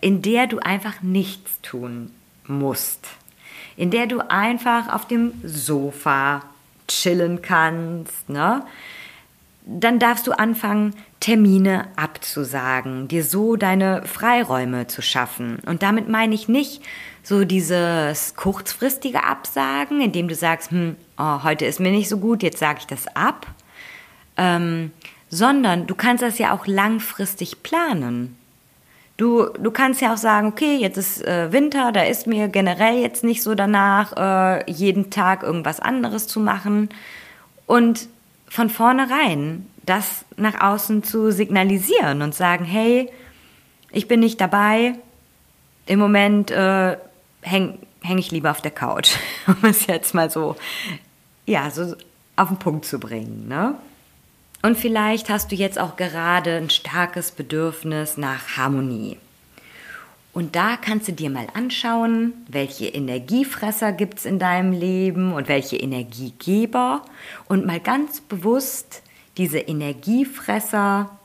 in 0.00 0.22
der 0.22 0.46
du 0.46 0.58
einfach 0.58 1.02
nichts 1.02 1.60
tun 1.62 2.10
musst, 2.46 3.06
in 3.76 3.90
der 3.90 4.06
du 4.06 4.20
einfach 4.20 4.92
auf 4.92 5.06
dem 5.06 5.32
Sofa 5.42 6.42
chillen 6.88 7.42
kannst, 7.42 8.28
ne? 8.28 8.64
Dann 9.68 9.98
darfst 9.98 10.28
du 10.28 10.32
anfangen, 10.32 10.94
Termine 11.18 11.88
abzusagen, 11.96 13.08
dir 13.08 13.24
so 13.24 13.56
deine 13.56 14.04
Freiräume 14.06 14.86
zu 14.86 15.02
schaffen. 15.02 15.58
Und 15.66 15.82
damit 15.82 16.08
meine 16.08 16.36
ich 16.36 16.46
nicht 16.46 16.82
so 17.24 17.44
dieses 17.44 18.36
kurzfristige 18.36 19.24
Absagen, 19.24 20.00
indem 20.00 20.28
du 20.28 20.36
sagst, 20.36 20.70
hm, 20.70 20.94
oh, 21.18 21.42
heute 21.42 21.64
ist 21.64 21.80
mir 21.80 21.90
nicht 21.90 22.08
so 22.08 22.18
gut, 22.18 22.44
jetzt 22.44 22.58
sage 22.58 22.78
ich 22.78 22.86
das 22.86 23.08
ab, 23.16 23.48
ähm, 24.36 24.92
sondern 25.28 25.88
du 25.88 25.96
kannst 25.96 26.22
das 26.22 26.38
ja 26.38 26.54
auch 26.54 26.68
langfristig 26.68 27.64
planen. 27.64 28.36
Du, 29.16 29.46
du 29.58 29.70
kannst 29.70 30.02
ja 30.02 30.12
auch 30.12 30.18
sagen, 30.18 30.48
okay, 30.48 30.76
jetzt 30.76 30.98
ist 30.98 31.24
äh, 31.26 31.50
Winter, 31.50 31.90
da 31.90 32.02
ist 32.02 32.26
mir 32.26 32.48
generell 32.48 33.00
jetzt 33.00 33.24
nicht 33.24 33.42
so 33.42 33.54
danach, 33.54 34.12
äh, 34.16 34.70
jeden 34.70 35.10
Tag 35.10 35.42
irgendwas 35.42 35.80
anderes 35.80 36.26
zu 36.26 36.38
machen. 36.38 36.90
Und 37.66 38.08
von 38.48 38.68
vornherein 38.68 39.66
das 39.86 40.24
nach 40.36 40.60
außen 40.60 41.02
zu 41.02 41.30
signalisieren 41.30 42.20
und 42.20 42.34
sagen, 42.34 42.64
hey, 42.64 43.10
ich 43.90 44.08
bin 44.08 44.20
nicht 44.20 44.40
dabei, 44.40 44.94
im 45.86 45.98
Moment 45.98 46.50
äh, 46.50 46.96
hänge 47.40 47.78
häng 48.02 48.18
ich 48.18 48.30
lieber 48.30 48.50
auf 48.50 48.60
der 48.60 48.70
Couch, 48.70 49.16
um 49.46 49.56
es 49.62 49.86
jetzt 49.86 50.14
mal 50.14 50.30
so, 50.30 50.56
ja, 51.44 51.70
so 51.70 51.94
auf 52.36 52.48
den 52.48 52.58
Punkt 52.58 52.84
zu 52.84 53.00
bringen. 53.00 53.48
Ne? 53.48 53.74
Und 54.66 54.76
vielleicht 54.76 55.30
hast 55.30 55.52
du 55.52 55.54
jetzt 55.54 55.78
auch 55.78 55.94
gerade 55.94 56.56
ein 56.56 56.70
starkes 56.70 57.30
Bedürfnis 57.30 58.16
nach 58.16 58.56
Harmonie. 58.56 59.16
Und 60.32 60.56
da 60.56 60.76
kannst 60.76 61.06
du 61.06 61.12
dir 61.12 61.30
mal 61.30 61.46
anschauen, 61.54 62.32
welche 62.48 62.86
Energiefresser 62.86 63.92
gibt 63.92 64.18
es 64.18 64.24
in 64.24 64.40
deinem 64.40 64.72
Leben 64.72 65.32
und 65.32 65.46
welche 65.46 65.76
Energiegeber 65.76 67.02
und 67.46 67.64
mal 67.64 67.78
ganz 67.78 68.20
bewusst 68.20 69.02
diese 69.36 69.60
Energiefresser 69.60 71.16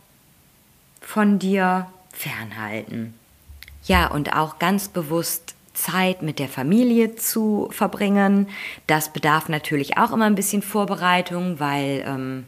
von 1.02 1.40
dir 1.40 1.88
fernhalten. 2.14 3.16
Ja, 3.86 4.06
und 4.06 4.34
auch 4.34 4.60
ganz 4.60 4.88
bewusst 4.88 5.56
Zeit 5.74 6.22
mit 6.22 6.38
der 6.38 6.48
Familie 6.48 7.16
zu 7.16 7.70
verbringen. 7.72 8.50
Das 8.86 9.12
bedarf 9.12 9.50
natürlich 9.50 9.98
auch 9.98 10.12
immer 10.12 10.26
ein 10.26 10.36
bisschen 10.36 10.62
Vorbereitung, 10.62 11.60
weil 11.60 12.04
ähm, 12.06 12.46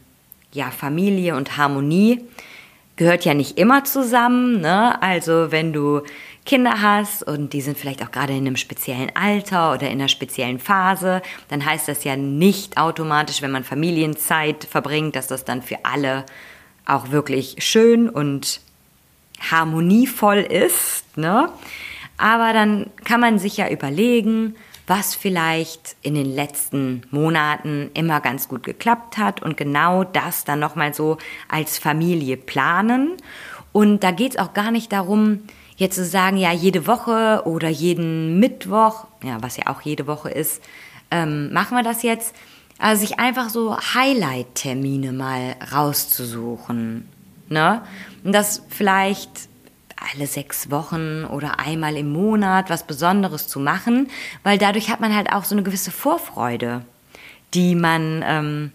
ja 0.54 0.70
Familie 0.70 1.36
und 1.36 1.56
Harmonie 1.56 2.20
gehört 2.96 3.24
ja 3.24 3.34
nicht 3.34 3.58
immer 3.58 3.84
zusammen. 3.84 4.60
Ne? 4.60 5.00
Also 5.02 5.50
wenn 5.50 5.72
du 5.72 6.02
Kinder 6.46 6.80
hast 6.80 7.22
und 7.22 7.52
die 7.52 7.60
sind 7.60 7.76
vielleicht 7.76 8.02
auch 8.02 8.10
gerade 8.10 8.32
in 8.32 8.46
einem 8.46 8.56
speziellen 8.56 9.10
Alter 9.16 9.72
oder 9.72 9.88
in 9.88 9.98
einer 9.98 10.08
speziellen 10.08 10.58
Phase, 10.58 11.22
dann 11.48 11.64
heißt 11.64 11.88
das 11.88 12.04
ja 12.04 12.16
nicht 12.16 12.76
automatisch, 12.76 13.42
wenn 13.42 13.50
man 13.50 13.64
Familienzeit 13.64 14.64
verbringt, 14.64 15.16
dass 15.16 15.26
das 15.26 15.44
dann 15.44 15.62
für 15.62 15.84
alle 15.84 16.24
auch 16.86 17.10
wirklich 17.10 17.56
schön 17.58 18.08
und 18.08 18.60
harmonievoll 19.40 20.38
ist. 20.38 21.16
Ne? 21.16 21.48
Aber 22.16 22.52
dann 22.52 22.90
kann 23.04 23.20
man 23.20 23.38
sich 23.38 23.56
ja 23.56 23.68
überlegen, 23.68 24.54
was 24.86 25.14
vielleicht 25.14 25.96
in 26.02 26.14
den 26.14 26.34
letzten 26.34 27.02
Monaten 27.10 27.90
immer 27.94 28.20
ganz 28.20 28.48
gut 28.48 28.62
geklappt 28.62 29.16
hat 29.16 29.42
und 29.42 29.56
genau 29.56 30.04
das 30.04 30.44
dann 30.44 30.60
nochmal 30.60 30.92
so 30.92 31.18
als 31.48 31.78
Familie 31.78 32.36
planen. 32.36 33.12
Und 33.72 34.04
da 34.04 34.10
geht 34.10 34.32
es 34.32 34.38
auch 34.38 34.52
gar 34.52 34.70
nicht 34.70 34.92
darum, 34.92 35.40
jetzt 35.76 35.96
zu 35.96 36.04
sagen, 36.04 36.36
ja, 36.36 36.52
jede 36.52 36.86
Woche 36.86 37.42
oder 37.44 37.68
jeden 37.68 38.38
Mittwoch, 38.38 39.06
ja, 39.22 39.42
was 39.42 39.56
ja 39.56 39.66
auch 39.66 39.80
jede 39.80 40.06
Woche 40.06 40.30
ist, 40.30 40.62
ähm, 41.10 41.52
machen 41.52 41.76
wir 41.76 41.82
das 41.82 42.02
jetzt. 42.02 42.34
Also 42.78 43.00
sich 43.06 43.18
einfach 43.18 43.50
so 43.50 43.76
Highlight-Termine 43.76 45.12
mal 45.12 45.56
rauszusuchen. 45.72 47.08
Ne? 47.48 47.82
Und 48.24 48.32
das 48.32 48.62
vielleicht 48.68 49.48
alle 49.96 50.26
sechs 50.26 50.70
Wochen 50.70 51.24
oder 51.24 51.58
einmal 51.58 51.96
im 51.96 52.12
Monat 52.12 52.70
was 52.70 52.86
Besonderes 52.86 53.48
zu 53.48 53.60
machen, 53.60 54.08
weil 54.42 54.58
dadurch 54.58 54.90
hat 54.90 55.00
man 55.00 55.14
halt 55.14 55.32
auch 55.32 55.44
so 55.44 55.54
eine 55.54 55.62
gewisse 55.62 55.90
Vorfreude, 55.90 56.82
die 57.54 57.74
man, 57.74 58.24
ähm, 58.26 58.72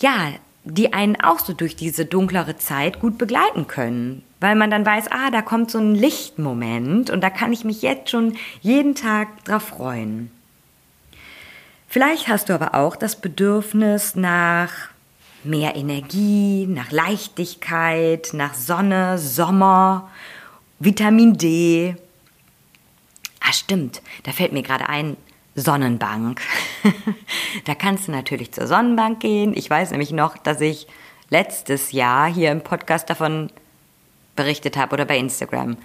ja, 0.00 0.32
die 0.64 0.92
einen 0.92 1.20
auch 1.20 1.40
so 1.40 1.52
durch 1.52 1.76
diese 1.76 2.04
dunklere 2.04 2.56
Zeit 2.56 3.00
gut 3.00 3.18
begleiten 3.18 3.66
können. 3.66 4.22
Weil 4.40 4.54
man 4.54 4.70
dann 4.70 4.86
weiß, 4.86 5.06
ah, 5.10 5.30
da 5.30 5.42
kommt 5.42 5.70
so 5.70 5.78
ein 5.78 5.94
Lichtmoment 5.94 7.10
und 7.10 7.20
da 7.20 7.30
kann 7.30 7.52
ich 7.52 7.64
mich 7.64 7.82
jetzt 7.82 8.10
schon 8.10 8.36
jeden 8.60 8.94
Tag 8.94 9.44
drauf 9.44 9.64
freuen. 9.64 10.30
Vielleicht 11.88 12.28
hast 12.28 12.48
du 12.48 12.54
aber 12.54 12.74
auch 12.74 12.96
das 12.96 13.16
Bedürfnis 13.16 14.16
nach 14.16 14.91
mehr 15.44 15.76
Energie, 15.76 16.66
nach 16.66 16.90
Leichtigkeit, 16.90 18.30
nach 18.32 18.54
Sonne, 18.54 19.18
Sommer, 19.18 20.10
Vitamin 20.78 21.36
D. 21.36 21.96
Ah, 23.40 23.52
stimmt, 23.52 24.02
da 24.22 24.32
fällt 24.32 24.52
mir 24.52 24.62
gerade 24.62 24.88
ein, 24.88 25.16
Sonnenbank. 25.54 26.40
da 27.66 27.74
kannst 27.74 28.08
du 28.08 28.12
natürlich 28.12 28.52
zur 28.52 28.66
Sonnenbank 28.66 29.20
gehen. 29.20 29.52
Ich 29.54 29.68
weiß 29.68 29.90
nämlich 29.90 30.12
noch, 30.12 30.38
dass 30.38 30.60
ich 30.60 30.86
letztes 31.28 31.92
Jahr 31.92 32.32
hier 32.32 32.50
im 32.50 32.62
Podcast 32.62 33.10
davon 33.10 33.50
berichtet 34.34 34.76
habe 34.76 34.94
oder 34.94 35.04
bei 35.04 35.18
Instagram, 35.18 35.76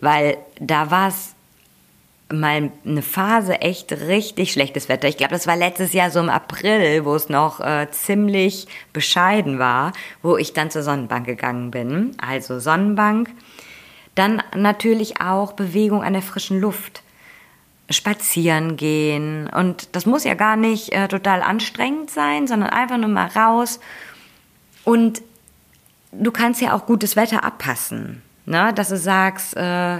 weil 0.00 0.36
da 0.60 0.90
war 0.90 1.08
es 1.08 1.33
mal 2.40 2.70
eine 2.84 3.02
Phase 3.02 3.60
echt 3.60 3.92
richtig 3.92 4.52
schlechtes 4.52 4.88
Wetter. 4.88 5.08
Ich 5.08 5.16
glaube, 5.16 5.32
das 5.32 5.46
war 5.46 5.56
letztes 5.56 5.92
Jahr 5.92 6.10
so 6.10 6.20
im 6.20 6.28
April, 6.28 7.04
wo 7.04 7.14
es 7.14 7.28
noch 7.28 7.60
äh, 7.60 7.88
ziemlich 7.90 8.66
bescheiden 8.92 9.58
war, 9.58 9.92
wo 10.22 10.36
ich 10.36 10.52
dann 10.52 10.70
zur 10.70 10.82
Sonnenbank 10.82 11.26
gegangen 11.26 11.70
bin. 11.70 12.16
Also 12.18 12.58
Sonnenbank. 12.58 13.30
Dann 14.14 14.42
natürlich 14.54 15.20
auch 15.20 15.52
Bewegung 15.52 16.02
an 16.02 16.12
der 16.12 16.22
frischen 16.22 16.60
Luft. 16.60 17.02
Spazieren 17.90 18.76
gehen. 18.76 19.48
Und 19.48 19.94
das 19.94 20.06
muss 20.06 20.24
ja 20.24 20.34
gar 20.34 20.56
nicht 20.56 20.92
äh, 20.92 21.06
total 21.06 21.42
anstrengend 21.42 22.10
sein, 22.10 22.46
sondern 22.46 22.70
einfach 22.70 22.96
nur 22.96 23.10
mal 23.10 23.26
raus. 23.26 23.78
Und 24.84 25.22
du 26.12 26.30
kannst 26.30 26.60
ja 26.60 26.74
auch 26.74 26.86
gutes 26.86 27.16
Wetter 27.16 27.44
abpassen. 27.44 28.22
Ne? 28.46 28.72
Dass 28.74 28.88
du 28.88 28.96
sagst, 28.96 29.56
äh, 29.56 29.98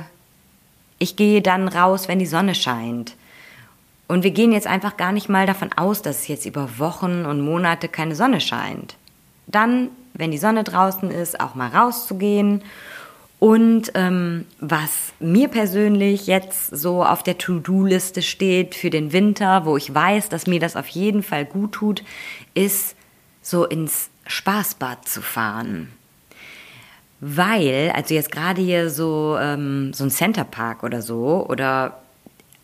ich 1.04 1.16
gehe 1.16 1.42
dann 1.42 1.68
raus, 1.68 2.08
wenn 2.08 2.18
die 2.18 2.26
Sonne 2.26 2.54
scheint. 2.54 3.14
Und 4.08 4.24
wir 4.24 4.30
gehen 4.30 4.52
jetzt 4.52 4.66
einfach 4.66 4.96
gar 4.96 5.12
nicht 5.12 5.28
mal 5.28 5.46
davon 5.46 5.70
aus, 5.76 6.00
dass 6.00 6.20
es 6.20 6.28
jetzt 6.28 6.46
über 6.46 6.78
Wochen 6.78 7.26
und 7.26 7.42
Monate 7.42 7.88
keine 7.88 8.14
Sonne 8.14 8.40
scheint. 8.40 8.96
Dann, 9.46 9.90
wenn 10.14 10.30
die 10.30 10.38
Sonne 10.38 10.64
draußen 10.64 11.10
ist, 11.10 11.40
auch 11.40 11.54
mal 11.54 11.68
rauszugehen. 11.68 12.62
Und 13.38 13.92
ähm, 13.94 14.46
was 14.60 15.12
mir 15.20 15.48
persönlich 15.48 16.26
jetzt 16.26 16.74
so 16.74 17.04
auf 17.04 17.22
der 17.22 17.36
To-Do-Liste 17.36 18.22
steht 18.22 18.74
für 18.74 18.88
den 18.88 19.12
Winter, 19.12 19.66
wo 19.66 19.76
ich 19.76 19.94
weiß, 19.94 20.30
dass 20.30 20.46
mir 20.46 20.60
das 20.60 20.74
auf 20.74 20.88
jeden 20.88 21.22
Fall 21.22 21.44
gut 21.44 21.72
tut, 21.72 22.02
ist 22.54 22.96
so 23.42 23.66
ins 23.66 24.08
Spaßbad 24.26 25.06
zu 25.06 25.20
fahren 25.20 25.92
weil, 27.26 27.90
also 27.94 28.12
jetzt 28.12 28.30
gerade 28.30 28.60
hier 28.60 28.90
so, 28.90 29.38
ähm, 29.40 29.94
so 29.94 30.04
ein 30.04 30.10
Centerpark 30.10 30.82
oder 30.82 31.00
so 31.00 31.46
oder 31.48 32.00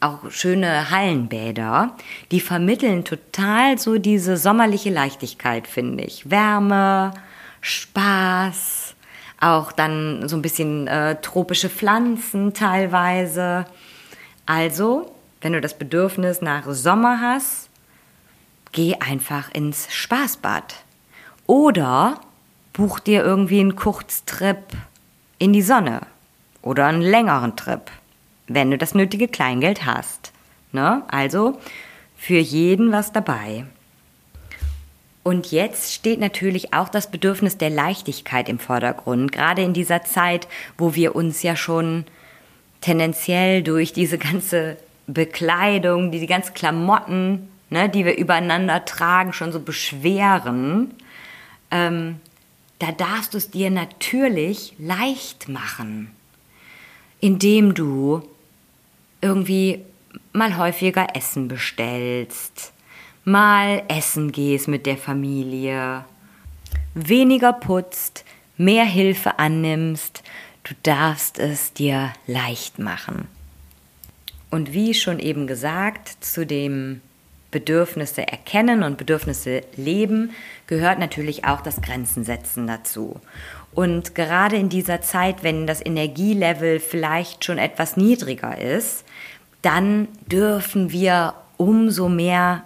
auch 0.00 0.31
schöne 0.31 0.90
Hallenbäder, 0.90 1.97
die 2.31 2.40
vermitteln 2.40 3.05
total 3.05 3.79
so 3.79 3.97
diese 3.97 4.37
sommerliche 4.37 4.90
Leichtigkeit, 4.90 5.67
finde 5.67 6.05
ich. 6.05 6.31
Wärme, 6.31 7.14
Spaß, 7.62 8.95
auch 9.40 9.73
dann 9.73 10.29
so 10.29 10.37
ein 10.37 10.43
bisschen 10.43 10.87
äh, 10.87 11.19
tropische 11.23 11.71
Pflanzen 11.71 12.52
teilweise. 12.52 13.64
Also, 14.45 15.11
wenn 15.40 15.55
du 15.55 15.62
das 15.62 15.79
Bedürfnis 15.79 16.43
nach 16.43 16.64
Sommer 16.69 17.21
hast, 17.23 17.71
geh 18.73 18.97
einfach 18.97 19.50
ins 19.55 19.90
Spaßbad. 19.90 20.75
Oder 21.47 22.21
buch 22.81 22.99
dir 22.99 23.23
irgendwie 23.23 23.61
einen 23.61 23.77
Kurztrip 23.77 24.57
in 25.39 25.53
die 25.53 25.61
Sonne 25.61 26.01
oder 26.63 26.87
einen 26.87 27.03
längeren 27.03 27.55
Trip, 27.55 27.83
wenn 28.49 28.71
du 28.71 28.79
das 28.79 28.95
nötige 28.95 29.29
Kleingeld 29.29 29.85
hast. 29.85 30.33
Ne? 30.73 31.03
Also 31.09 31.61
für 32.17 32.39
jeden 32.39 32.91
was 32.91 33.13
dabei. 33.13 33.67
Und 35.23 35.53
jetzt 35.53 35.93
steht 35.93 36.21
natürlich 36.21 36.73
auch 36.73 36.89
das 36.89 37.11
Bedürfnis 37.11 37.59
der 37.59 37.69
Leichtigkeit 37.69 38.49
im 38.49 38.59
Vordergrund, 38.59 39.31
gerade 39.31 39.61
in 39.61 39.75
dieser 39.75 40.03
Zeit, 40.05 40.49
wo 40.79 40.95
wir 40.95 41.15
uns 41.15 41.43
ja 41.43 41.57
schon 41.57 42.07
tendenziell 42.81 43.63
durch 43.63 43.93
diese 43.93 44.17
ganze 44.17 44.79
Bekleidung, 45.07 46.13
die, 46.13 46.21
die 46.21 46.27
ganzen 46.27 46.55
Klamotten, 46.55 47.51
ne, 47.69 47.91
die 47.91 48.07
wir 48.07 48.17
übereinander 48.17 48.87
tragen, 48.87 49.35
schon 49.35 49.53
so 49.53 49.61
beschweren. 49.61 50.95
Ähm, 51.71 52.17
da 52.81 52.93
darfst 52.93 53.35
du 53.35 53.39
es 53.39 53.51
dir 53.51 53.71
natürlich 53.71 54.75
leicht 54.79 55.49
machen, 55.49 56.11
indem 57.21 57.75
du 57.75 58.23
irgendwie 59.21 59.85
mal 60.33 60.57
häufiger 60.57 61.15
Essen 61.15 61.47
bestellst, 61.47 62.73
mal 63.25 63.83
essen 63.88 64.33
gehst 64.33 64.66
mit 64.66 64.87
der 64.87 64.97
Familie, 64.97 66.07
weniger 66.95 67.53
putzt, 67.53 68.25
mehr 68.57 68.87
Hilfe 68.87 69.38
annimmst, 69.38 70.23
du 70.64 70.75
darfst 70.83 71.38
es 71.38 71.75
dir 71.75 72.14
leicht 72.27 72.79
machen. 72.79 73.29
Und 74.51 74.73
wie 74.73 74.95
schon 74.95 75.19
eben 75.19 75.47
gesagt, 75.47 76.25
zu 76.25 76.47
dem 76.47 77.03
Bedürfnisse 77.51 78.27
erkennen 78.27 78.83
und 78.83 78.99
Bedürfnisse 78.99 79.63
leben, 79.77 80.31
gehört 80.67 80.99
natürlich 80.99 81.45
auch 81.45 81.61
das 81.61 81.81
Grenzen 81.81 82.25
setzen 82.25 82.67
dazu. 82.67 83.21
Und 83.73 84.15
gerade 84.15 84.57
in 84.57 84.69
dieser 84.69 85.01
Zeit, 85.01 85.43
wenn 85.43 85.67
das 85.67 85.85
Energielevel 85.85 86.81
vielleicht 86.81 87.45
schon 87.45 87.59
etwas 87.59 87.97
niedriger 87.97 88.59
ist, 88.59 89.05
dann 89.63 90.09
dürfen 90.27 90.91
wir 90.91 91.35
umso 91.57 92.09
mehr 92.09 92.65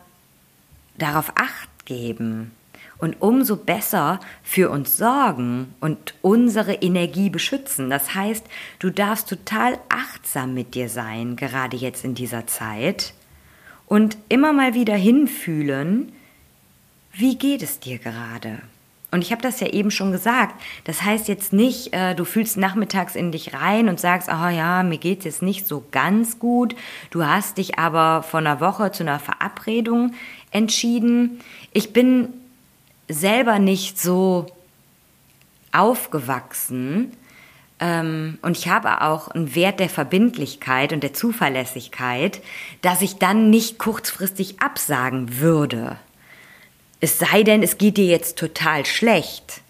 darauf 0.96 1.32
acht 1.34 1.86
geben 1.86 2.52
und 2.98 3.20
umso 3.20 3.56
besser 3.56 4.20
für 4.42 4.70
uns 4.70 4.96
sorgen 4.96 5.74
und 5.80 6.14
unsere 6.22 6.74
Energie 6.74 7.28
beschützen. 7.28 7.90
Das 7.90 8.14
heißt, 8.14 8.46
du 8.78 8.90
darfst 8.90 9.28
total 9.28 9.78
achtsam 9.88 10.54
mit 10.54 10.74
dir 10.74 10.88
sein, 10.88 11.36
gerade 11.36 11.76
jetzt 11.76 12.04
in 12.04 12.14
dieser 12.14 12.46
Zeit 12.46 13.12
und 13.86 14.16
immer 14.28 14.52
mal 14.52 14.74
wieder 14.74 14.94
hinfühlen, 14.94 16.12
wie 17.12 17.36
geht 17.36 17.62
es 17.62 17.80
dir 17.80 17.98
gerade? 17.98 18.60
Und 19.14 19.22
ich 19.22 19.30
habe 19.30 19.42
das 19.42 19.60
ja 19.60 19.68
eben 19.68 19.92
schon 19.92 20.10
gesagt. 20.10 20.60
Das 20.82 21.02
heißt 21.02 21.28
jetzt 21.28 21.52
nicht, 21.52 21.92
äh, 21.92 22.16
du 22.16 22.24
fühlst 22.24 22.56
nachmittags 22.56 23.14
in 23.14 23.30
dich 23.30 23.54
rein 23.54 23.88
und 23.88 24.00
sagst, 24.00 24.28
ah 24.28 24.50
ja, 24.50 24.82
mir 24.82 24.98
geht 24.98 25.20
es 25.20 25.24
jetzt 25.24 25.42
nicht 25.42 25.68
so 25.68 25.84
ganz 25.92 26.40
gut. 26.40 26.74
Du 27.10 27.24
hast 27.24 27.58
dich 27.58 27.78
aber 27.78 28.24
vor 28.24 28.40
einer 28.40 28.58
Woche 28.58 28.90
zu 28.90 29.04
einer 29.04 29.20
Verabredung 29.20 30.14
entschieden. 30.50 31.40
Ich 31.72 31.92
bin 31.92 32.30
selber 33.08 33.60
nicht 33.60 34.00
so 34.00 34.46
aufgewachsen, 35.70 37.12
und 37.80 38.56
ich 38.56 38.68
habe 38.68 39.02
auch 39.02 39.28
einen 39.28 39.54
Wert 39.54 39.80
der 39.80 39.88
Verbindlichkeit 39.88 40.92
und 40.92 41.02
der 41.02 41.12
Zuverlässigkeit, 41.12 42.40
dass 42.82 43.02
ich 43.02 43.16
dann 43.16 43.50
nicht 43.50 43.78
kurzfristig 43.78 44.60
absagen 44.60 45.40
würde. 45.40 45.98
Es 47.00 47.18
sei 47.18 47.42
denn, 47.42 47.62
es 47.62 47.76
geht 47.76 47.96
dir 47.96 48.06
jetzt 48.06 48.38
total 48.38 48.86
schlecht. 48.86 49.60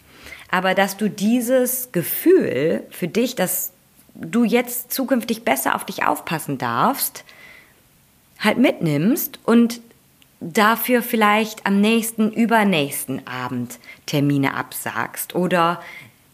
Aber 0.51 0.75
dass 0.75 0.97
du 0.97 1.09
dieses 1.11 1.91
Gefühl 1.91 2.85
für 2.91 3.09
dich, 3.09 3.35
dass 3.35 3.73
du 4.15 4.45
jetzt 4.45 4.93
zukünftig 4.93 5.43
besser 5.43 5.75
auf 5.75 5.85
dich 5.85 6.05
aufpassen 6.05 6.59
darfst, 6.59 7.25
halt 8.39 8.59
mitnimmst 8.59 9.41
und 9.45 9.81
dafür 10.41 11.03
vielleicht 11.03 11.67
am 11.67 11.81
nächsten, 11.81 12.31
übernächsten 12.31 13.27
Abend 13.27 13.79
Termine 14.07 14.55
absagst 14.55 15.35
oder 15.35 15.81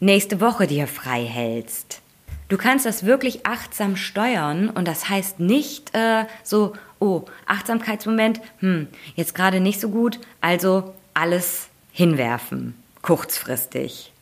nächste 0.00 0.40
Woche 0.40 0.66
dir 0.66 0.86
frei 0.86 1.24
hältst. 1.24 2.00
Du 2.48 2.56
kannst 2.56 2.84
das 2.84 3.06
wirklich 3.06 3.46
achtsam 3.46 3.94
steuern 3.94 4.70
und 4.70 4.88
das 4.88 5.08
heißt 5.08 5.38
nicht 5.38 5.94
äh, 5.94 6.24
so, 6.42 6.72
oh, 6.98 7.24
Achtsamkeitsmoment, 7.46 8.40
hm, 8.58 8.88
jetzt 9.14 9.34
gerade 9.34 9.60
nicht 9.60 9.80
so 9.80 9.90
gut, 9.90 10.18
also 10.40 10.94
alles 11.14 11.68
hinwerfen, 11.92 12.74
kurzfristig. 13.02 14.12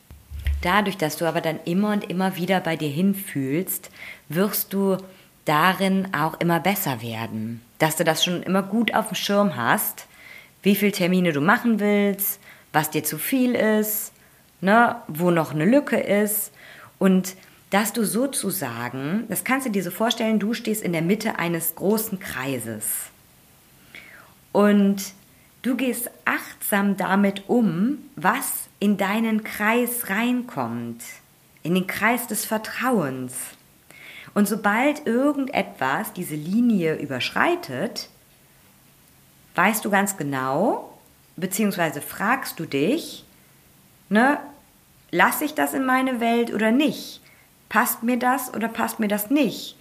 Dadurch, 0.61 0.97
dass 0.97 1.17
du 1.17 1.25
aber 1.25 1.41
dann 1.41 1.59
immer 1.65 1.91
und 1.91 2.09
immer 2.09 2.35
wieder 2.35 2.59
bei 2.59 2.75
dir 2.75 2.89
hinfühlst, 2.89 3.89
wirst 4.27 4.73
du 4.73 4.97
darin 5.45 6.13
auch 6.13 6.39
immer 6.39 6.59
besser 6.59 7.01
werden. 7.01 7.61
Dass 7.79 7.95
du 7.95 8.03
das 8.03 8.23
schon 8.23 8.43
immer 8.43 8.61
gut 8.61 8.93
auf 8.93 9.07
dem 9.07 9.15
Schirm 9.15 9.55
hast, 9.55 10.05
wie 10.61 10.75
viele 10.75 10.91
Termine 10.91 11.31
du 11.31 11.41
machen 11.41 11.79
willst, 11.79 12.39
was 12.73 12.91
dir 12.91 13.03
zu 13.03 13.17
viel 13.17 13.55
ist, 13.55 14.11
ne, 14.61 14.95
wo 15.07 15.31
noch 15.31 15.53
eine 15.53 15.65
Lücke 15.65 15.97
ist 15.97 16.51
und 16.97 17.35
dass 17.69 17.93
du 17.93 18.03
sozusagen, 18.03 19.25
das 19.29 19.43
kannst 19.43 19.67
du 19.67 19.71
dir 19.71 19.83
so 19.83 19.91
vorstellen, 19.91 20.39
du 20.39 20.53
stehst 20.53 20.81
in 20.81 20.91
der 20.91 21.03
Mitte 21.03 21.37
eines 21.37 21.75
großen 21.75 22.19
Kreises 22.19 22.85
und 24.51 25.13
du 25.61 25.75
gehst 25.75 26.09
achtsam 26.25 26.97
damit 26.97 27.47
um, 27.47 27.99
was 28.15 28.69
in 28.79 28.97
deinen 28.97 29.43
Kreis 29.43 30.09
reinkommt, 30.09 31.03
in 31.61 31.75
den 31.75 31.85
Kreis 31.85 32.27
des 32.27 32.45
Vertrauens. 32.45 33.35
Und 34.33 34.47
sobald 34.47 35.05
irgendetwas 35.05 36.13
diese 36.13 36.35
Linie 36.35 36.95
überschreitet, 36.95 38.09
weißt 39.55 39.83
du 39.83 39.89
ganz 39.89 40.17
genau, 40.17 40.97
beziehungsweise 41.35 42.01
fragst 42.01 42.59
du 42.59 42.65
dich, 42.65 43.25
ne, 44.09 44.39
lasse 45.11 45.45
ich 45.45 45.53
das 45.53 45.73
in 45.73 45.85
meine 45.85 46.19
Welt 46.19 46.53
oder 46.53 46.71
nicht? 46.71 47.21
Passt 47.69 48.03
mir 48.03 48.17
das 48.17 48.53
oder 48.53 48.67
passt 48.67 48.99
mir 48.99 49.07
das 49.07 49.29
nicht? 49.29 49.77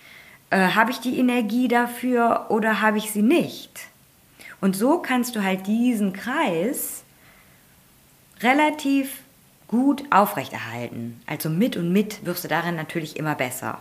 Äh, 0.50 0.70
habe 0.70 0.90
ich 0.90 1.00
die 1.00 1.18
Energie 1.18 1.68
dafür 1.68 2.46
oder 2.48 2.80
habe 2.80 2.98
ich 2.98 3.10
sie 3.10 3.22
nicht? 3.22 3.88
Und 4.60 4.76
so 4.76 4.98
kannst 4.98 5.36
du 5.36 5.42
halt 5.42 5.66
diesen 5.66 6.12
Kreis 6.12 7.04
relativ 8.40 9.22
gut 9.68 10.04
aufrechterhalten. 10.10 11.20
Also 11.26 11.50
mit 11.50 11.76
und 11.76 11.92
mit 11.92 12.24
wirst 12.24 12.44
du 12.44 12.48
darin 12.48 12.76
natürlich 12.76 13.16
immer 13.16 13.34
besser. 13.34 13.78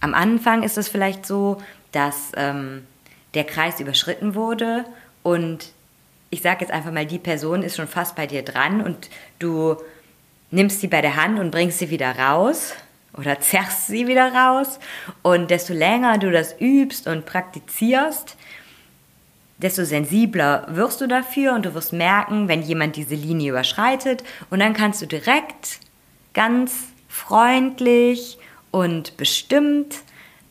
Am 0.00 0.14
Anfang 0.14 0.62
ist 0.62 0.78
es 0.78 0.88
vielleicht 0.88 1.26
so, 1.26 1.60
dass 1.92 2.32
ähm, 2.36 2.86
der 3.34 3.44
Kreis 3.44 3.80
überschritten 3.80 4.34
wurde 4.34 4.84
und 5.22 5.72
ich 6.30 6.42
sage 6.42 6.60
jetzt 6.60 6.70
einfach 6.70 6.92
mal, 6.92 7.06
die 7.06 7.18
Person 7.18 7.62
ist 7.62 7.76
schon 7.76 7.88
fast 7.88 8.16
bei 8.16 8.26
dir 8.26 8.42
dran 8.42 8.80
und 8.80 9.08
du 9.38 9.76
nimmst 10.50 10.80
sie 10.80 10.88
bei 10.88 11.00
der 11.00 11.16
Hand 11.16 11.38
und 11.38 11.50
bringst 11.50 11.78
sie 11.78 11.90
wieder 11.90 12.18
raus 12.18 12.74
oder 13.16 13.40
zerrst 13.40 13.86
sie 13.86 14.06
wieder 14.06 14.32
raus. 14.32 14.78
Und 15.22 15.50
desto 15.50 15.72
länger 15.72 16.18
du 16.18 16.30
das 16.30 16.54
übst 16.60 17.06
und 17.06 17.26
praktizierst, 17.26 18.36
desto 19.58 19.84
sensibler 19.84 20.66
wirst 20.68 21.00
du 21.00 21.06
dafür 21.06 21.54
und 21.54 21.64
du 21.64 21.74
wirst 21.74 21.92
merken, 21.92 22.48
wenn 22.48 22.62
jemand 22.62 22.96
diese 22.96 23.14
Linie 23.14 23.50
überschreitet. 23.50 24.22
Und 24.50 24.60
dann 24.60 24.74
kannst 24.74 25.00
du 25.02 25.06
direkt 25.06 25.80
ganz 26.34 26.88
freundlich 27.08 28.38
und 28.70 29.16
bestimmt 29.16 29.96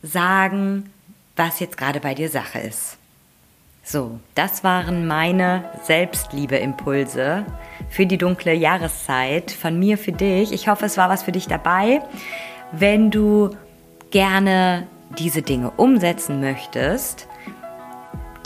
sagen, 0.02 0.90
was 1.36 1.60
jetzt 1.60 1.76
gerade 1.76 2.00
bei 2.00 2.14
dir 2.14 2.28
Sache 2.28 2.58
ist. 2.58 2.95
So, 3.88 4.18
das 4.34 4.64
waren 4.64 5.06
meine 5.06 5.62
Selbstliebe-Impulse 5.84 7.46
für 7.88 8.04
die 8.04 8.18
dunkle 8.18 8.52
Jahreszeit 8.52 9.52
von 9.52 9.78
mir 9.78 9.96
für 9.96 10.10
dich. 10.10 10.50
Ich 10.50 10.66
hoffe, 10.66 10.86
es 10.86 10.96
war 10.96 11.08
was 11.08 11.22
für 11.22 11.30
dich 11.30 11.46
dabei. 11.46 12.02
Wenn 12.72 13.12
du 13.12 13.50
gerne 14.10 14.88
diese 15.20 15.42
Dinge 15.42 15.70
umsetzen 15.70 16.40
möchtest, 16.40 17.28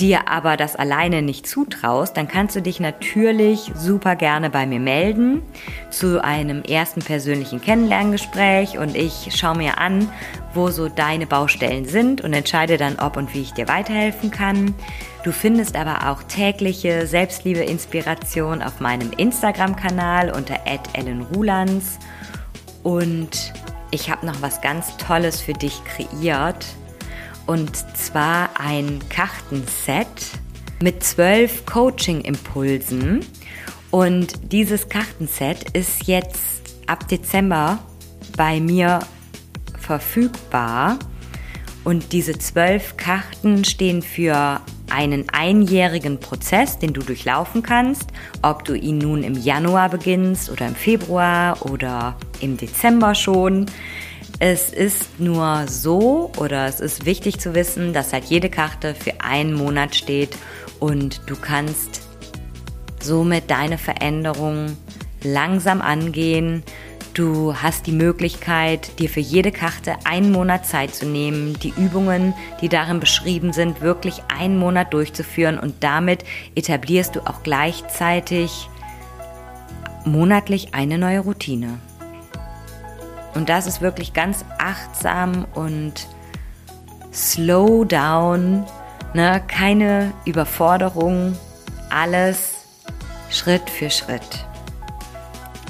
dir 0.00 0.28
aber 0.28 0.56
das 0.56 0.76
alleine 0.76 1.22
nicht 1.22 1.46
zutraust, 1.46 2.16
dann 2.16 2.26
kannst 2.26 2.56
du 2.56 2.62
dich 2.62 2.80
natürlich 2.80 3.70
super 3.74 4.16
gerne 4.16 4.50
bei 4.50 4.66
mir 4.66 4.80
melden 4.80 5.42
zu 5.90 6.24
einem 6.24 6.62
ersten 6.62 7.00
persönlichen 7.00 7.60
Kennenlerngespräch. 7.60 8.78
Und 8.78 8.96
ich 8.96 9.28
schaue 9.36 9.56
mir 9.56 9.78
an, 9.78 10.10
wo 10.54 10.70
so 10.70 10.88
deine 10.88 11.26
Baustellen 11.26 11.84
sind 11.84 12.22
und 12.22 12.32
entscheide 12.32 12.76
dann, 12.76 12.98
ob 12.98 13.16
und 13.16 13.34
wie 13.34 13.42
ich 13.42 13.52
dir 13.52 13.68
weiterhelfen 13.68 14.30
kann. 14.30 14.74
Du 15.22 15.32
findest 15.32 15.76
aber 15.76 16.10
auch 16.10 16.22
tägliche 16.22 17.06
Selbstliebe-Inspiration 17.06 18.62
auf 18.62 18.80
meinem 18.80 19.12
Instagram-Kanal 19.12 20.30
unter 20.30 20.60
@ellenrulands 20.94 21.98
und 22.82 23.52
ich 23.90 24.10
habe 24.10 24.24
noch 24.24 24.40
was 24.40 24.62
ganz 24.62 24.96
Tolles 24.96 25.40
für 25.40 25.52
dich 25.52 25.82
kreiert 25.84 26.64
und 27.46 27.76
zwar 27.96 28.50
ein 28.58 29.00
Kartenset 29.08 30.06
mit 30.82 31.02
zwölf 31.02 31.66
Coaching-Impulsen. 31.66 33.20
Und 33.90 34.52
dieses 34.52 34.88
Kartenset 34.88 35.70
ist 35.70 36.06
jetzt 36.06 36.62
ab 36.86 37.08
Dezember 37.08 37.78
bei 38.36 38.60
mir 38.60 39.00
verfügbar. 39.78 40.98
Und 41.82 42.12
diese 42.12 42.38
zwölf 42.38 42.96
Karten 42.96 43.64
stehen 43.64 44.02
für 44.02 44.60
einen 44.90 45.28
einjährigen 45.30 46.20
Prozess, 46.20 46.78
den 46.78 46.92
du 46.92 47.00
durchlaufen 47.00 47.62
kannst, 47.62 48.10
ob 48.42 48.64
du 48.64 48.74
ihn 48.74 48.98
nun 48.98 49.22
im 49.22 49.34
Januar 49.34 49.88
beginnst 49.88 50.50
oder 50.50 50.66
im 50.66 50.74
Februar 50.74 51.64
oder 51.64 52.16
im 52.40 52.56
Dezember 52.56 53.14
schon. 53.14 53.66
Es 54.42 54.72
ist 54.72 55.20
nur 55.20 55.68
so 55.68 56.32
oder 56.38 56.64
es 56.64 56.80
ist 56.80 57.04
wichtig 57.04 57.38
zu 57.38 57.54
wissen, 57.54 57.92
dass 57.92 58.14
halt 58.14 58.24
jede 58.24 58.48
Karte 58.48 58.94
für 58.94 59.20
einen 59.20 59.52
Monat 59.52 59.94
steht 59.94 60.34
und 60.78 61.20
du 61.26 61.36
kannst 61.36 62.00
somit 63.02 63.50
deine 63.50 63.76
Veränderung 63.76 64.78
langsam 65.22 65.82
angehen. 65.82 66.62
Du 67.12 67.54
hast 67.54 67.86
die 67.86 67.92
Möglichkeit, 67.92 68.98
dir 68.98 69.10
für 69.10 69.20
jede 69.20 69.52
Karte 69.52 69.96
einen 70.04 70.32
Monat 70.32 70.64
Zeit 70.64 70.94
zu 70.94 71.04
nehmen, 71.04 71.58
die 71.62 71.74
Übungen, 71.76 72.32
die 72.62 72.70
darin 72.70 72.98
beschrieben 72.98 73.52
sind, 73.52 73.82
wirklich 73.82 74.22
einen 74.34 74.58
Monat 74.58 74.94
durchzuführen 74.94 75.58
und 75.58 75.84
damit 75.84 76.24
etablierst 76.54 77.14
du 77.14 77.20
auch 77.26 77.42
gleichzeitig 77.42 78.70
monatlich 80.06 80.72
eine 80.72 80.96
neue 80.96 81.20
Routine. 81.20 81.78
Und 83.34 83.48
das 83.48 83.66
ist 83.66 83.80
wirklich 83.80 84.12
ganz 84.12 84.44
achtsam 84.58 85.46
und 85.54 86.08
slow 87.12 87.84
down, 87.84 88.64
ne? 89.14 89.40
keine 89.46 90.12
Überforderung, 90.24 91.36
alles 91.90 92.64
Schritt 93.30 93.70
für 93.70 93.90
Schritt. 93.90 94.46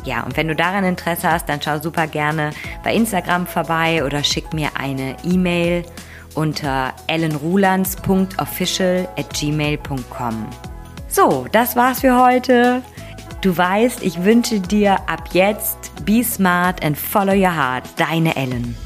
Ja, 0.05 0.23
und 0.23 0.37
wenn 0.37 0.49
du 0.49 0.57
daran 0.57 0.85
Interesse 0.85 1.31
hast, 1.31 1.49
dann 1.49 1.61
schau 1.61 1.79
super 1.79 2.07
gerne 2.07 2.51
bei 2.83 2.95
Instagram 2.95 3.47
vorbei 3.47 4.03
oder 4.05 4.25
schick 4.25 4.53
mir 4.55 4.71
eine 4.79 5.17
E-Mail 5.25 5.85
unter 6.35 6.95
ellenrulands.official 7.07 9.09
at 9.19 9.35
gmail.com. 9.35 10.47
So, 11.09 11.47
das 11.53 11.77
war's 11.77 12.01
für 12.01 12.19
heute. 12.19 12.83
Du 13.43 13.57
weißt, 13.57 14.03
ich 14.03 14.23
wünsche 14.23 14.61
dir 14.61 15.09
ab 15.09 15.31
jetzt 15.33 16.05
Be 16.05 16.23
Smart 16.23 16.85
and 16.85 16.99
Follow 16.99 17.33
Your 17.33 17.57
Heart, 17.57 17.85
deine 17.97 18.37
Ellen. 18.37 18.77